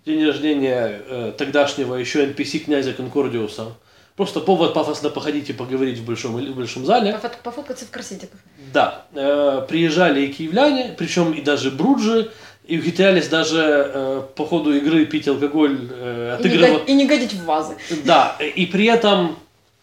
день 0.04 0.24
рождения 0.26 1.02
э, 1.06 1.32
тогдашнего 1.36 1.94
еще 1.94 2.26
NPC 2.26 2.60
князя 2.60 2.92
Конкордиуса. 2.92 3.72
Просто 4.16 4.40
повод 4.40 4.74
пафосно 4.74 5.10
походить 5.10 5.50
и 5.50 5.52
поговорить 5.52 5.98
в 5.98 6.04
большом, 6.04 6.36
в 6.36 6.54
большом 6.56 6.86
зале. 6.86 7.10
Пофот- 7.12 7.42
Пофоткаться 7.42 7.84
в 7.84 7.90
корсетиках. 7.90 8.38
Да, 8.72 9.06
э, 9.12 9.66
приезжали 9.68 10.26
и 10.26 10.32
киевляне, 10.32 10.94
причем 10.96 11.32
и 11.32 11.40
даже 11.40 11.70
бруджи, 11.72 12.30
и 12.66 12.78
ухитрялись 12.78 13.28
даже 13.28 13.90
э, 13.94 14.22
по 14.34 14.46
ходу 14.46 14.74
игры 14.74 15.04
пить 15.04 15.28
алкоголь, 15.28 15.88
э, 15.90 16.38
И 16.40 16.48
не, 16.48 16.50
отыгрывать. 16.50 16.88
и 16.88 16.94
не 16.94 17.06
годить 17.06 17.32
в 17.34 17.44
вазы. 17.44 17.76
Да, 18.04 18.36
и 18.40 18.66
при 18.66 18.86
этом 18.86 19.36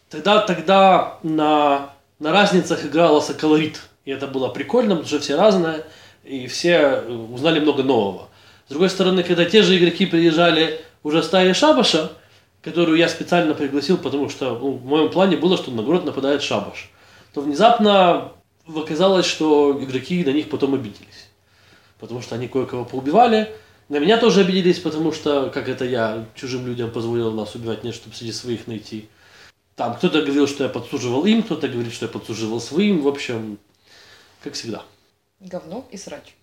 тогда, 0.09 0.39
тогда 0.39 1.17
на, 1.23 1.91
на 2.19 2.31
разницах 2.31 2.85
игрался 2.85 3.33
колорит. 3.33 3.81
И 4.05 4.11
это 4.11 4.25
было 4.27 4.47
прикольно, 4.49 4.95
потому 4.95 5.07
что 5.07 5.19
все 5.19 5.35
разные, 5.35 5.83
и 6.23 6.47
все 6.47 7.03
узнали 7.31 7.59
много 7.59 7.83
нового. 7.83 8.29
С 8.67 8.71
другой 8.71 8.89
стороны, 8.89 9.21
когда 9.23 9.45
те 9.45 9.61
же 9.61 9.77
игроки 9.77 10.07
приезжали 10.07 10.81
уже 11.03 11.21
стаи 11.21 11.53
шабаша, 11.53 12.11
которую 12.63 12.97
я 12.97 13.09
специально 13.09 13.53
пригласил, 13.53 13.97
потому 13.97 14.29
что 14.29 14.57
ну, 14.59 14.71
в 14.71 14.85
моем 14.85 15.09
плане 15.09 15.37
было, 15.37 15.57
что 15.57 15.71
на 15.71 15.83
город 15.83 16.05
нападает 16.05 16.41
шабаш, 16.41 16.89
то 17.33 17.41
внезапно 17.41 18.31
оказалось, 18.67 19.25
что 19.25 19.77
игроки 19.81 20.23
на 20.23 20.29
них 20.29 20.49
потом 20.49 20.73
обиделись. 20.73 21.30
Потому 22.01 22.21
что 22.21 22.35
они 22.35 22.49
кое-кого 22.49 22.83
поубивали. 22.83 23.55
На 23.87 23.99
меня 23.99 24.17
тоже 24.17 24.41
обиделись, 24.41 24.79
потому 24.79 25.13
что, 25.13 25.49
как 25.49 25.69
это 25.69 25.85
я 25.85 26.25
чужим 26.35 26.65
людям 26.65 26.91
позволил 26.91 27.31
нас 27.31 27.55
убивать, 27.55 27.83
нет, 27.83 27.95
чтобы 27.95 28.15
среди 28.15 28.33
своих 28.33 28.67
найти. 28.67 29.07
Там 29.75 29.95
кто-то 29.95 30.21
говорил, 30.21 30.47
что 30.47 30.63
я 30.63 30.69
подсуживал 30.69 31.25
им, 31.25 31.43
кто-то 31.43 31.67
говорит, 31.67 31.93
что 31.93 32.05
я 32.05 32.11
подсуживал 32.11 32.59
своим. 32.59 33.01
В 33.01 33.07
общем, 33.07 33.59
как 34.43 34.53
всегда. 34.53 34.83
Говно 35.39 35.85
и 35.91 35.97
срач. 35.97 36.35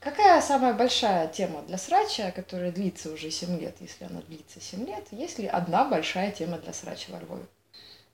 Какая 0.00 0.40
самая 0.40 0.74
большая 0.74 1.28
тема 1.28 1.62
для 1.66 1.76
срача, 1.76 2.32
которая 2.34 2.70
длится 2.70 3.12
уже 3.12 3.30
7 3.30 3.58
лет, 3.60 3.76
если 3.80 4.04
она 4.04 4.20
длится 4.28 4.60
7 4.60 4.86
лет? 4.86 5.04
Есть 5.10 5.38
ли 5.38 5.46
одна 5.46 5.84
большая 5.84 6.30
тема 6.30 6.58
для 6.58 6.72
срача 6.72 7.10
во 7.10 7.18
Львове? 7.18 7.44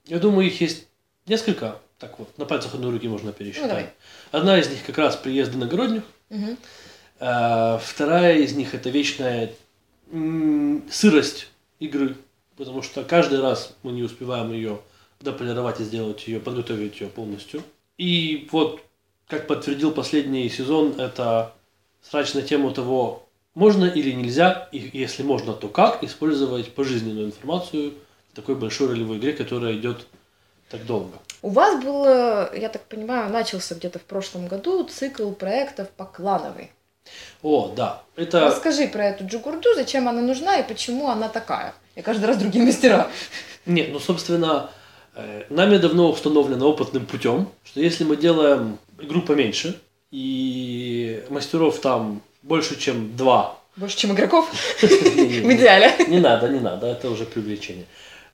Я 0.05 0.19
думаю, 0.19 0.47
их 0.47 0.59
есть 0.61 0.87
несколько. 1.25 1.79
Так 1.99 2.19
вот, 2.19 2.37
на 2.37 2.45
пальцах 2.45 2.73
одной 2.73 2.91
руки 2.91 3.07
можно 3.07 3.31
пересчитать. 3.31 3.63
Ну, 3.63 3.69
давай. 3.69 3.89
Одна 4.31 4.59
из 4.59 4.69
них 4.69 4.85
как 4.85 4.97
раз 4.97 5.15
приезд 5.15 5.53
иногородних. 5.53 6.03
А, 7.19 7.77
Вторая 7.77 8.37
из 8.39 8.53
них 8.53 8.73
это 8.73 8.89
вечная 8.89 9.51
сырость 10.89 11.49
игры, 11.79 12.15
потому 12.57 12.81
что 12.81 13.03
каждый 13.03 13.41
раз 13.41 13.75
мы 13.83 13.91
не 13.91 14.03
успеваем 14.03 14.51
ее 14.51 14.79
дополировать 15.19 15.79
и 15.79 15.83
сделать 15.83 16.27
ее, 16.27 16.39
подготовить 16.39 17.01
ее 17.01 17.07
полностью. 17.07 17.63
И 17.97 18.47
вот, 18.51 18.81
как 19.27 19.47
подтвердил 19.47 19.91
последний 19.91 20.49
сезон, 20.49 20.99
это 20.99 21.53
срач 22.01 22.33
на 22.33 22.41
тему 22.41 22.71
того, 22.71 23.27
можно 23.55 23.85
или 23.85 24.11
нельзя, 24.11 24.69
и 24.71 24.89
если 24.93 25.23
можно, 25.23 25.53
то 25.53 25.69
как 25.69 26.03
использовать 26.03 26.73
пожизненную 26.73 27.27
информацию 27.27 27.93
в 28.31 28.35
такой 28.35 28.55
большой 28.55 28.89
ролевой 28.89 29.17
игре, 29.17 29.33
которая 29.33 29.75
идет 29.77 30.05
так 30.69 30.85
долго. 30.85 31.17
У 31.45 31.49
вас 31.49 31.79
был, 31.79 32.05
э, 32.07 32.57
я 32.57 32.69
так 32.69 32.81
понимаю, 32.85 33.31
начался 33.31 33.75
где-то 33.75 33.99
в 33.99 34.01
прошлом 34.01 34.47
году 34.47 34.83
цикл 34.85 35.29
проектов 35.29 35.89
по 35.89 36.03
клановой. 36.03 36.71
О, 37.43 37.71
да, 37.75 38.01
это... 38.15 38.45
Расскажи 38.45 38.87
про 38.87 39.09
эту 39.09 39.27
джигурду, 39.27 39.75
зачем 39.75 40.09
она 40.09 40.21
нужна 40.21 40.57
и 40.57 40.67
почему 40.67 41.07
она 41.07 41.29
такая. 41.29 41.75
И 41.93 42.01
каждый 42.01 42.25
раз 42.25 42.37
другие 42.37 42.65
мастера. 42.65 43.11
Нет, 43.67 43.89
ну, 43.93 43.99
собственно, 43.99 44.71
э, 45.13 45.43
нами 45.51 45.77
давно 45.77 46.09
установлено 46.09 46.67
опытным 46.67 47.05
путем, 47.05 47.47
что 47.63 47.79
если 47.79 48.05
мы 48.05 48.17
делаем 48.17 48.79
игру 48.99 49.21
поменьше, 49.21 49.79
и 50.09 51.23
мастеров 51.29 51.79
там 51.79 52.23
больше, 52.41 52.75
чем 52.75 53.15
два, 53.15 53.59
Больше, 53.75 53.97
чем 53.97 54.13
игроков 54.13 54.49
в 54.81 54.83
не 54.83 55.57
идеале. 55.57 55.93
надо, 56.19 56.47
не 56.47 56.59
надо, 56.59 56.87
это 56.87 57.07
уже 57.07 57.25
преувеличение. 57.25 57.85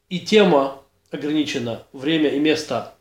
И 0.07 0.21
тема 0.21 0.77
ограничена, 1.11 1.83
время 1.91 2.29
и 2.29 2.39
место 2.39 2.93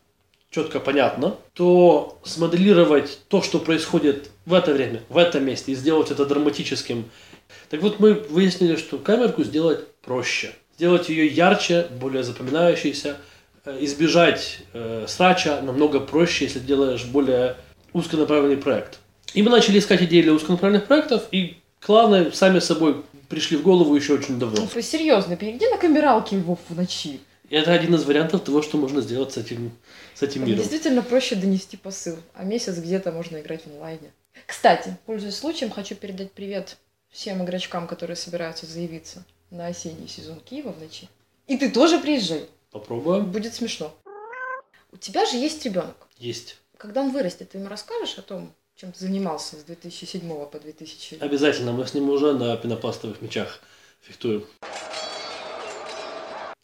четко 0.50 0.80
понятно, 0.80 1.36
то 1.54 2.18
смоделировать 2.24 3.20
то, 3.28 3.40
что 3.42 3.58
происходит 3.58 4.30
в 4.46 4.54
это 4.54 4.72
время, 4.72 5.02
в 5.08 5.16
этом 5.16 5.44
месте, 5.44 5.72
и 5.72 5.74
сделать 5.74 6.10
это 6.10 6.26
драматическим. 6.26 7.08
Так 7.68 7.82
вот, 7.82 8.00
мы 8.00 8.14
выяснили, 8.14 8.76
что 8.76 8.98
камерку 8.98 9.44
сделать 9.44 9.86
проще. 10.02 10.52
Сделать 10.76 11.08
ее 11.08 11.26
ярче, 11.26 11.86
более 12.00 12.24
запоминающейся, 12.24 13.16
э, 13.64 13.78
избежать 13.80 14.60
э, 14.72 15.04
срача 15.06 15.60
намного 15.62 16.00
проще, 16.00 16.46
если 16.46 16.58
делаешь 16.58 17.04
более 17.04 17.56
узконаправленный 17.92 18.56
проект. 18.56 18.98
И 19.34 19.42
мы 19.42 19.50
начали 19.50 19.78
искать 19.78 20.02
идеи 20.02 20.22
для 20.22 20.32
узконаправленных 20.32 20.86
проектов, 20.86 21.24
и 21.30 21.58
кланы 21.80 22.32
сами 22.32 22.58
собой 22.58 23.04
пришли 23.28 23.56
в 23.56 23.62
голову 23.62 23.94
еще 23.94 24.14
очень 24.14 24.38
давно. 24.38 24.68
Ну, 24.74 24.82
серьезно, 24.82 25.36
перейди 25.36 25.68
на 25.68 25.76
камералки 25.76 26.34
Львов 26.34 26.58
в 26.68 26.76
ночи. 26.76 27.20
Это 27.50 27.72
один 27.72 27.94
из 27.96 28.04
вариантов 28.04 28.42
того, 28.42 28.62
что 28.62 28.78
можно 28.78 29.00
сделать 29.00 29.32
с 29.32 29.36
этим, 29.36 29.72
с 30.14 30.22
этим 30.22 30.44
миром. 30.46 30.58
Действительно 30.58 31.02
проще 31.02 31.36
донести 31.36 31.76
посыл, 31.76 32.16
а 32.34 32.44
месяц 32.44 32.76
где-то 32.78 33.12
можно 33.12 33.40
играть 33.40 33.62
в 33.64 33.66
онлайне. 33.68 34.12
Кстати, 34.46 34.96
пользуясь 35.06 35.36
случаем, 35.36 35.70
хочу 35.70 35.94
передать 35.94 36.32
привет 36.32 36.76
всем 37.08 37.44
игрочкам, 37.44 37.86
которые 37.86 38.16
собираются 38.16 38.66
заявиться 38.66 39.24
на 39.50 39.66
осенний 39.66 40.08
сезон 40.08 40.40
Киева 40.40 40.72
в 40.72 40.80
ночи. 40.80 41.08
И 41.46 41.56
ты 41.56 41.70
тоже 41.70 41.98
приезжай, 41.98 42.48
Попробуем. 42.70 43.30
будет 43.30 43.54
смешно. 43.54 43.92
У 44.92 44.96
тебя 44.96 45.26
же 45.26 45.36
есть 45.36 45.64
ребенок. 45.64 45.96
Есть. 46.18 46.58
Когда 46.76 47.02
он 47.02 47.10
вырастет, 47.10 47.50
ты 47.50 47.58
ему 47.58 47.68
расскажешь 47.68 48.18
о 48.18 48.22
том, 48.22 48.52
чем 48.76 48.92
ты 48.92 49.00
занимался 49.00 49.56
с 49.56 49.64
2007 49.64 50.46
по 50.46 50.58
2000? 50.58 51.18
Обязательно. 51.20 51.72
Мы 51.72 51.86
с 51.86 51.94
ним 51.94 52.08
уже 52.08 52.32
на 52.32 52.56
пенопластовых 52.56 53.20
мечах 53.20 53.60
фехтуем. 54.00 54.46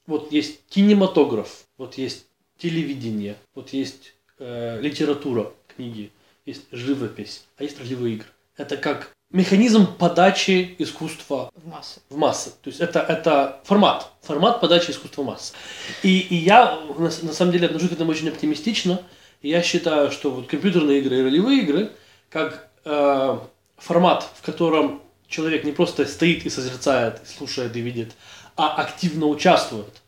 Вот 0.07 0.31
есть 0.31 0.65
кинематограф, 0.69 1.67
вот 1.79 1.99
есть 1.99 2.26
телевидение, 2.59 3.37
вот 3.55 3.71
есть 3.71 4.15
э, 4.39 4.81
литература, 4.81 5.53
книги, 5.75 6.13
есть 6.45 6.63
живопись, 6.73 7.45
а 7.59 7.65
есть 7.65 7.79
ролевые 7.79 8.17
игры. 8.17 8.29
Это 8.57 8.77
как 8.77 9.11
механизм 9.31 9.87
подачи 9.87 10.75
искусства 10.79 11.51
В 11.55 11.69
массы. 11.69 12.01
в 12.09 12.17
массы. 12.17 12.51
То 12.63 12.69
есть 12.71 12.81
это, 12.81 13.01
это 13.01 13.61
формат, 13.65 14.11
формат 14.23 14.61
подачи 14.61 14.91
искусства 14.91 15.23
в 15.23 15.27
массы. 15.27 15.53
И, 16.03 16.21
и 16.21 16.35
я 16.37 16.81
на, 16.99 17.05
на 17.05 17.33
самом 17.33 17.53
деле 17.53 17.67
отношусь 17.67 17.91
к 17.91 17.93
этому 17.93 18.13
очень 18.13 18.29
оптимистично. 18.29 19.03
И 19.43 19.49
я 19.51 19.63
считаю, 19.63 20.11
что 20.11 20.31
вот 20.31 20.47
компьютерные 20.47 21.01
игры 21.01 21.19
и 21.19 21.23
ролевые 21.23 21.61
игры, 21.61 21.93
как 22.31 22.69
э, 22.85 23.39
формат, 23.77 24.27
в 24.35 24.43
котором 24.43 25.03
человек 25.29 25.65
не 25.65 25.73
просто 25.73 26.07
стоит 26.07 26.47
и 26.47 26.51
созерцает, 26.51 27.21
и 27.23 27.27
слушает 27.27 27.77
и 27.77 27.81
видит, 27.81 28.13
а 28.57 28.75
активно 28.75 29.27
участвует, 29.27 30.03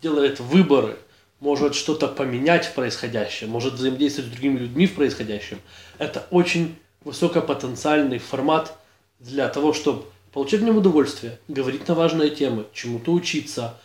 делает 0.00 0.40
выборы, 0.40 0.98
может 1.40 1.74
что-то 1.74 2.06
поменять 2.06 2.66
в 2.66 2.74
происходящем, 2.74 3.48
может 3.48 3.74
взаимодействовать 3.74 4.30
с 4.30 4.32
другими 4.32 4.58
людьми 4.58 4.86
в 4.86 4.94
происходящем. 4.94 5.60
Это 5.98 6.26
очень 6.30 6.76
высокопотенциальный 7.02 8.18
формат 8.18 8.76
для 9.18 9.48
того, 9.48 9.72
чтобы 9.72 10.04
получать 10.32 10.60
в 10.60 10.64
нем 10.64 10.76
удовольствие, 10.76 11.38
говорить 11.48 11.88
на 11.88 11.94
важные 11.94 12.30
темы, 12.30 12.66
чему-то 12.72 13.12
учиться 13.12 13.78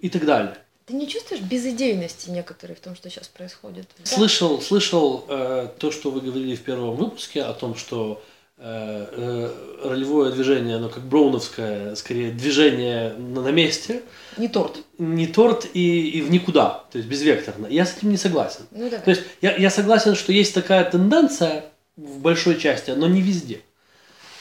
и 0.00 0.08
так 0.08 0.24
далее. 0.24 0.56
Ты 0.86 0.94
не 0.94 1.08
чувствуешь 1.08 1.42
безыдейности 1.42 2.28
некоторой 2.28 2.76
в 2.76 2.80
том, 2.80 2.96
что 2.96 3.08
сейчас 3.08 3.28
происходит? 3.28 3.88
Слышал, 4.02 4.60
слышал 4.60 5.24
э, 5.28 5.68
то, 5.78 5.90
что 5.90 6.10
вы 6.10 6.20
говорили 6.20 6.56
в 6.56 6.62
первом 6.62 6.96
выпуске 6.96 7.42
о 7.42 7.52
том, 7.54 7.76
что 7.76 8.22
ролевое 8.62 10.30
движение, 10.30 10.76
оно 10.76 10.88
как 10.88 11.02
броуновское, 11.02 11.94
скорее 11.96 12.30
движение 12.30 13.12
на, 13.14 13.42
на 13.42 13.48
месте, 13.48 14.02
Не 14.36 14.48
торт. 14.48 14.78
не 14.98 15.26
торт 15.26 15.66
и, 15.74 16.10
и 16.10 16.22
в 16.22 16.30
никуда, 16.30 16.84
то 16.90 16.98
есть 16.98 17.08
безвекторно. 17.08 17.66
Я 17.66 17.84
с 17.84 17.96
этим 17.96 18.10
не 18.10 18.16
согласен. 18.16 18.66
Ну. 18.70 18.88
То 18.88 19.10
есть 19.10 19.22
я, 19.40 19.56
я 19.56 19.70
согласен, 19.70 20.14
что 20.14 20.32
есть 20.32 20.54
такая 20.54 20.84
тенденция 20.88 21.64
в 21.96 22.20
большой 22.20 22.58
части, 22.58 22.92
но 22.92 23.08
не 23.08 23.20
везде. 23.20 23.60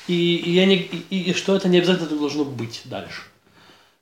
И, 0.08 0.36
и 0.36 0.52
я 0.52 0.66
не, 0.66 0.78
и, 0.78 1.32
и 1.32 1.34
что 1.34 1.56
это 1.56 1.68
не 1.68 1.80
обязательно 1.80 2.10
должно 2.10 2.46
быть 2.46 2.82
дальше. 2.86 3.24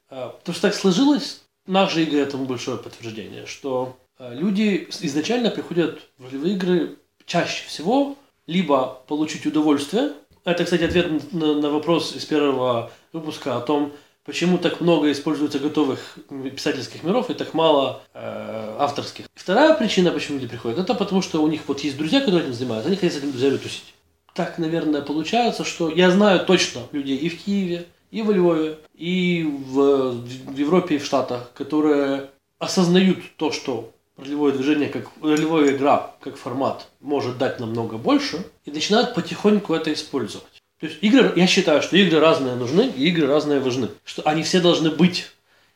А, 0.10 0.30
Потому 0.30 0.54
что 0.54 0.62
так 0.64 0.76
сложилось, 0.76 1.42
наши 1.66 2.04
игры 2.04 2.20
этому 2.20 2.46
большое 2.46 2.78
подтверждение, 2.78 3.46
что 3.46 3.98
люди 4.20 4.90
изначально 5.02 5.50
приходят 5.50 6.02
в 6.18 6.26
ролевые 6.26 6.56
игры 6.56 6.98
чаще 7.26 7.66
всего 7.68 8.18
либо 8.50 9.02
получить 9.08 9.46
удовольствие. 9.46 10.14
Это, 10.44 10.64
кстати, 10.64 10.84
ответ 10.84 11.32
на, 11.32 11.54
на 11.54 11.70
вопрос 11.70 12.16
из 12.16 12.26
первого 12.26 12.92
выпуска 13.14 13.56
о 13.56 13.62
том, 13.62 13.92
почему 14.26 14.58
так 14.58 14.82
много 14.82 15.12
используется 15.12 15.60
готовых 15.60 16.18
писательских 16.56 17.04
миров 17.04 17.30
и 17.30 17.36
так 17.36 17.54
мало 17.54 18.02
э, 18.14 18.76
авторских. 18.80 19.26
Вторая 19.36 19.76
причина, 19.76 20.12
почему 20.12 20.38
люди 20.38 20.48
приходят, 20.48 20.80
это 20.80 20.96
потому, 20.96 21.22
что 21.22 21.44
у 21.44 21.48
них 21.48 21.62
вот 21.68 21.82
есть 21.82 21.98
друзья, 21.98 22.22
которые 22.22 22.46
этим 22.46 22.54
занимаются, 22.54 22.88
они 22.88 22.96
хотят 22.98 23.14
с 23.14 23.18
этими 23.18 23.32
друзьями 23.32 23.58
тусить. 23.58 23.94
Так, 24.34 24.58
наверное, 24.58 25.02
получается, 25.02 25.64
что 25.64 25.90
я 25.90 26.10
знаю 26.10 26.44
точно 26.46 26.82
людей 26.92 27.18
и 27.18 27.30
в 27.30 27.44
Киеве, 27.44 27.86
и 28.10 28.24
во 28.24 28.34
Львове, 28.34 28.80
и 28.96 29.44
в, 29.44 30.12
в 30.12 30.58
Европе, 30.58 30.96
и 30.96 30.98
в 30.98 31.06
Штатах, 31.06 31.52
которые 31.54 32.32
осознают 32.58 33.20
то, 33.38 33.52
что 33.52 33.92
ролевое 34.20 34.54
движение, 34.54 34.90
как 34.90 35.10
ролевая 35.22 35.72
игра, 35.76 36.16
как 36.20 36.38
формат, 36.38 36.88
может 37.00 37.38
дать 37.38 37.60
намного 37.60 37.98
больше, 37.98 38.46
и 38.66 38.72
начинают 38.72 39.16
потихоньку 39.16 39.74
это 39.74 39.92
использовать. 39.94 40.62
То 40.80 40.88
есть 40.88 41.00
игры, 41.02 41.34
я 41.36 41.48
считаю, 41.48 41.82
что 41.82 41.98
игры 41.98 42.20
разные 42.20 42.56
нужны, 42.56 42.92
и 42.96 43.08
игры 43.10 43.28
разные 43.28 43.60
важны. 43.60 43.90
Что 44.06 44.22
они 44.24 44.44
все 44.44 44.62
должны 44.62 44.90
быть. 44.90 45.28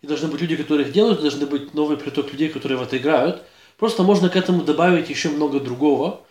И 0.01 0.07
должны 0.07 0.27
быть 0.29 0.41
люди, 0.41 0.55
которые 0.55 0.87
их 0.87 0.93
делают, 0.93 1.21
должны 1.21 1.45
быть 1.45 1.73
новый 1.73 1.97
приток 1.97 2.31
людей, 2.31 2.49
которые 2.49 2.77
в 2.77 2.83
это 2.83 2.97
играют. 2.97 3.43
Просто 3.77 4.03
можно 4.03 4.29
к 4.29 4.35
этому 4.35 4.63
добавить 4.63 5.09
еще 5.09 5.29
много 5.29 5.59
другого. 5.59 6.21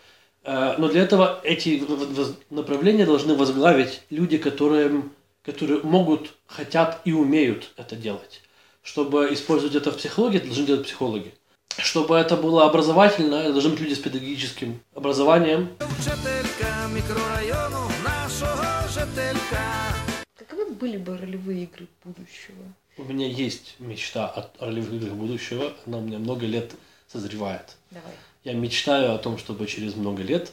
Э, 0.43 0.75
Но 0.79 0.89
для 0.89 1.03
этого 1.03 1.41
эти 1.45 1.83
направления 2.51 3.05
должны 3.05 3.35
возглавить 3.35 4.03
люди, 4.09 4.39
которые, 4.39 5.03
которые 5.45 5.81
могут, 5.83 6.33
хотят 6.47 7.01
и 7.05 7.13
умеют 7.13 7.73
это 7.77 7.95
делать. 7.95 8.41
Чтобы 8.83 9.33
использовать 9.33 9.77
это 9.77 9.91
в 9.91 9.99
психологии, 9.99 10.39
должны 10.39 10.67
делать 10.67 10.85
психологи. 10.85 11.35
Чтобы 11.79 12.17
это 12.17 12.37
было 12.37 12.67
образовательно, 12.67 13.37
это 13.37 13.53
должны 13.53 13.71
быть 13.71 13.81
люди 13.81 13.95
с 13.95 13.99
педагогическим 13.99 14.81
образованием. 14.95 15.71
Каковы 20.37 20.71
были 20.73 20.97
бы 20.97 21.17
ролевые 21.17 21.65
игры 21.65 21.87
будущего? 22.05 22.63
У 22.99 23.05
меня 23.05 23.27
есть 23.27 23.77
мечта 23.79 24.27
о 24.29 24.65
ролевых 24.65 24.93
играх 24.93 25.13
будущего, 25.15 25.73
она 25.87 25.99
у 25.99 26.01
меня 26.03 26.19
много 26.19 26.47
лет 26.47 26.73
созревает. 27.11 27.77
Давай. 27.91 28.13
Я 28.45 28.55
мечтаю 28.55 29.15
о 29.15 29.19
том, 29.19 29.39
чтобы 29.39 29.67
через 29.67 29.95
много 29.95 30.23
лет 30.23 30.53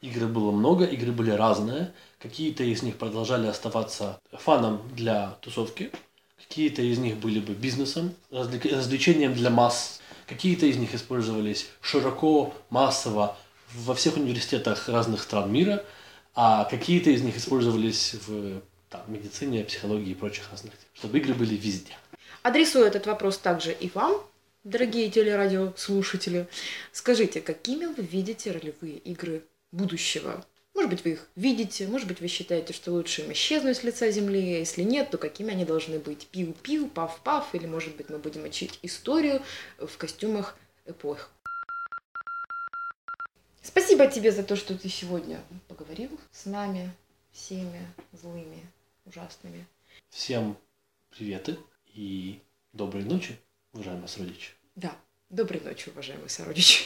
игры 0.00 0.26
было 0.26 0.50
много, 0.50 0.84
игры 0.84 1.12
были 1.12 1.30
разные. 1.30 1.92
Какие-то 2.18 2.64
из 2.64 2.82
них 2.82 2.96
продолжали 2.96 3.46
оставаться 3.46 4.18
фаном 4.32 4.82
для 4.94 5.36
тусовки, 5.40 5.90
какие-то 6.48 6.82
из 6.82 6.98
них 6.98 7.16
были 7.16 7.40
бы 7.40 7.52
бизнесом, 7.54 8.14
развлечением 8.30 9.34
для 9.34 9.50
масс, 9.50 10.00
какие-то 10.28 10.66
из 10.66 10.76
них 10.76 10.94
использовались 10.94 11.68
широко, 11.80 12.54
массово 12.70 13.36
во 13.74 13.94
всех 13.94 14.16
университетах 14.16 14.88
разных 14.88 15.22
стран 15.22 15.50
мира, 15.50 15.84
а 16.34 16.64
какие-то 16.64 17.10
из 17.10 17.22
них 17.22 17.36
использовались 17.36 18.14
в 18.26 18.60
там, 18.90 19.02
медицине, 19.08 19.64
психологии 19.64 20.10
и 20.10 20.14
прочих 20.14 20.50
разных, 20.50 20.74
чтобы 20.94 21.18
игры 21.18 21.34
были 21.34 21.56
везде. 21.56 21.96
Адресую 22.42 22.84
этот 22.84 23.06
вопрос 23.06 23.38
также 23.38 23.72
и 23.72 23.90
вам, 23.94 24.22
дорогие 24.64 25.10
телерадиослушатели. 25.10 26.46
Скажите, 26.92 27.40
какими 27.40 27.86
вы 27.86 28.02
видите 28.02 28.52
ролевые 28.52 28.98
игры 28.98 29.42
будущего? 29.72 30.44
Может 30.78 30.90
быть, 30.92 31.04
вы 31.04 31.10
их 31.10 31.28
видите, 31.34 31.88
может 31.88 32.06
быть, 32.06 32.20
вы 32.20 32.28
считаете, 32.28 32.72
что 32.72 32.92
лучше 32.92 33.22
им 33.22 33.32
исчезнуть 33.32 33.78
с 33.78 33.82
лица 33.82 34.12
земли, 34.12 34.38
а 34.54 34.58
если 34.58 34.82
нет, 34.84 35.10
то 35.10 35.18
какими 35.18 35.50
они 35.50 35.64
должны 35.64 35.98
быть? 35.98 36.28
Пиу-пиу, 36.30 36.88
пав-пав, 36.88 37.52
или, 37.52 37.66
может 37.66 37.96
быть, 37.96 38.10
мы 38.10 38.18
будем 38.18 38.44
учить 38.44 38.78
историю 38.82 39.42
в 39.76 39.98
костюмах 39.98 40.56
эпох. 40.86 41.30
Спасибо 43.60 44.06
тебе 44.06 44.30
за 44.30 44.44
то, 44.44 44.54
что 44.54 44.78
ты 44.78 44.88
сегодня 44.88 45.40
поговорил 45.66 46.16
с 46.30 46.46
нами, 46.46 46.94
всеми 47.32 47.84
злыми, 48.12 48.64
ужасными. 49.04 49.66
Всем 50.10 50.56
приветы 51.10 51.58
и 51.92 52.40
доброй 52.72 53.02
ночи, 53.02 53.36
уважаемые 53.72 54.06
сородичи. 54.06 54.52
Да, 54.76 54.94
доброй 55.28 55.60
ночи, 55.60 55.90
уважаемые 55.90 56.28
сородичи. 56.28 56.84